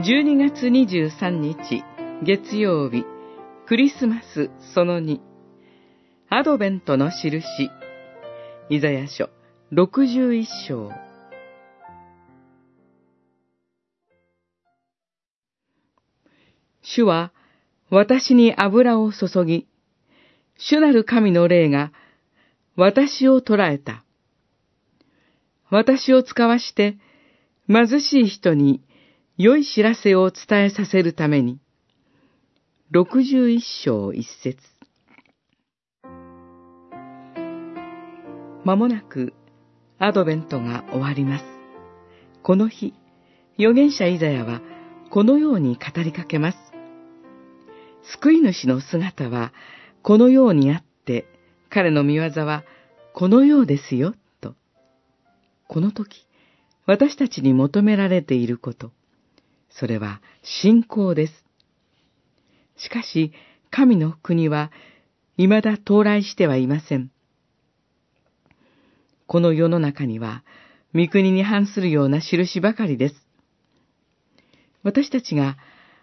[0.00, 1.82] 12月23日
[2.22, 3.04] 月曜日
[3.66, 5.18] クリスマスその2
[6.30, 7.68] アドベントの印。
[8.70, 9.28] イザヤ書
[9.72, 10.92] 61章。
[16.82, 17.32] 主は
[17.90, 19.66] 私に油を注ぎ、
[20.58, 21.90] 主なる神の霊が
[22.76, 24.04] 私を捕らえた。
[25.70, 26.98] 私を使わして
[27.66, 28.80] 貧しい人に
[29.40, 31.60] 良い知らせを伝えさせるために、
[32.90, 34.58] 六十一章一節。
[38.64, 39.34] まもなく
[40.00, 41.44] アドベントが終わります。
[42.42, 42.94] この日、
[43.60, 44.60] 預言者イザヤは
[45.08, 46.58] このように語りかけます。
[48.18, 49.52] 救い主の姿は
[50.02, 51.26] このようにあって、
[51.70, 52.64] 彼の見業は
[53.14, 54.56] このようですよ、と。
[55.68, 56.26] この時、
[56.86, 58.90] 私たちに求められていること。
[59.70, 61.44] それは信仰です。
[62.76, 63.32] しかし、
[63.70, 64.70] 神の国は
[65.36, 67.10] 未だ到来してはいません。
[69.26, 70.42] この世の中には、
[70.94, 73.14] 御国に反するような印ばかりです。
[74.82, 75.58] 私たちが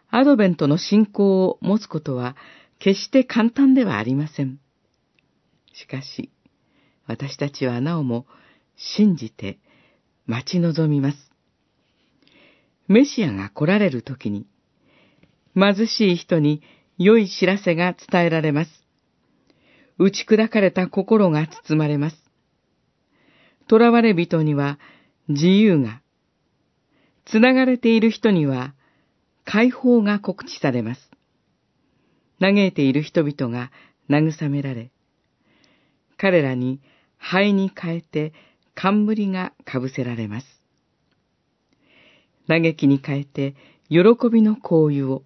[0.09, 2.35] アドベントの信仰を持つことは
[2.79, 4.59] 決して簡単ではありません。
[5.73, 6.31] しかし、
[7.07, 8.25] 私たちはなおも
[8.77, 9.59] 信じて
[10.27, 11.24] 待ち望みます。
[12.87, 14.45] メシアが来られる時に、
[15.55, 16.61] 貧しい人に
[16.97, 18.71] 良い知らせが伝えられます。
[19.97, 22.17] 打ち砕かれた心が包まれます。
[23.69, 24.77] 囚われ人には
[25.27, 26.01] 自由が、
[27.25, 28.75] つながれている人には
[29.45, 31.09] 解放が告知されます。
[32.39, 33.71] 嘆いている人々が
[34.09, 34.91] 慰められ、
[36.17, 36.81] 彼らに
[37.17, 38.33] 灰に変えて
[38.75, 40.54] 冠がかぶせられます。
[42.47, 43.55] 嘆きに変えて、
[43.89, 43.99] 喜
[44.31, 45.23] びの香油を、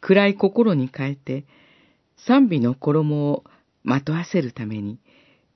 [0.00, 1.44] 暗い心に変えて、
[2.16, 3.44] 賛美の衣を
[3.84, 4.98] まとわせるために、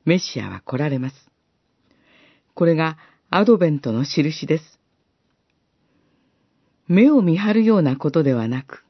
[0.04, 1.31] メシアは来られます。
[2.54, 2.98] これが
[3.31, 4.78] アドベントの印です。
[6.88, 8.84] 目を見張るようなことではなく、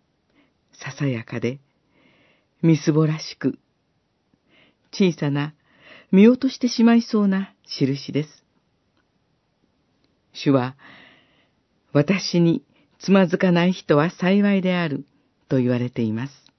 [0.72, 1.60] ささやかで、
[2.62, 3.58] みすぼらしく、
[4.92, 5.54] 小さな
[6.10, 8.44] 見落としてしまいそうな印です。
[10.32, 10.76] 主は、
[11.92, 12.62] 私に
[12.98, 15.04] つまずかない人は幸いである
[15.48, 16.51] と言われています。